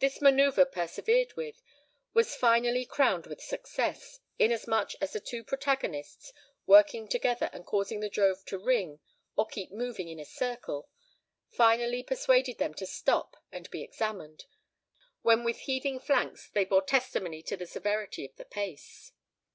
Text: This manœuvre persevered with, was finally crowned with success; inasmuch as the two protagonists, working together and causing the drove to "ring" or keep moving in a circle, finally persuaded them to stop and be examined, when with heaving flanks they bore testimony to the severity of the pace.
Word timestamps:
This 0.00 0.18
manœuvre 0.18 0.70
persevered 0.70 1.32
with, 1.34 1.62
was 2.12 2.34
finally 2.36 2.84
crowned 2.84 3.26
with 3.26 3.40
success; 3.40 4.20
inasmuch 4.38 4.90
as 5.00 5.14
the 5.14 5.18
two 5.18 5.42
protagonists, 5.42 6.30
working 6.66 7.08
together 7.08 7.48
and 7.54 7.64
causing 7.64 8.00
the 8.00 8.10
drove 8.10 8.44
to 8.48 8.58
"ring" 8.58 9.00
or 9.34 9.46
keep 9.46 9.70
moving 9.72 10.08
in 10.10 10.20
a 10.20 10.26
circle, 10.26 10.90
finally 11.48 12.02
persuaded 12.02 12.58
them 12.58 12.74
to 12.74 12.84
stop 12.84 13.34
and 13.50 13.70
be 13.70 13.82
examined, 13.82 14.44
when 15.22 15.42
with 15.42 15.60
heaving 15.60 15.98
flanks 15.98 16.50
they 16.50 16.66
bore 16.66 16.82
testimony 16.82 17.42
to 17.44 17.56
the 17.56 17.64
severity 17.66 18.26
of 18.26 18.36
the 18.36 18.44
pace. 18.44 19.12